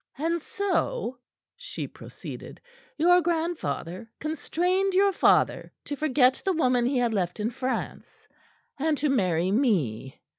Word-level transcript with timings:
"And 0.17 0.41
so," 0.41 1.19
she 1.55 1.87
proceeded, 1.87 2.59
"your 2.97 3.21
grandfather 3.21 4.09
constrained 4.19 4.95
your 4.95 5.11
father 5.13 5.71
to 5.85 5.95
forget 5.95 6.41
the 6.43 6.53
woman 6.53 6.87
he 6.87 6.97
had 6.97 7.13
left 7.13 7.39
in 7.39 7.51
France, 7.51 8.27
and 8.79 8.97
to 8.97 9.09
marry 9.09 9.51
me. 9.51 10.19